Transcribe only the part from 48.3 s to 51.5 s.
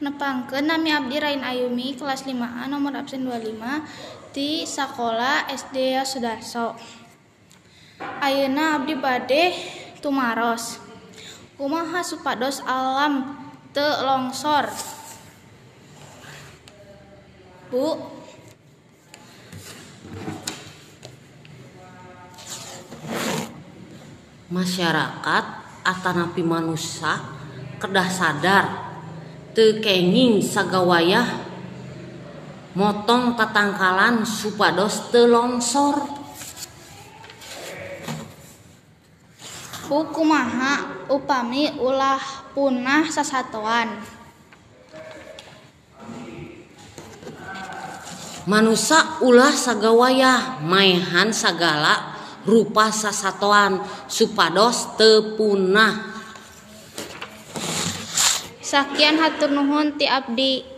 manusia ulah sagawayah maehan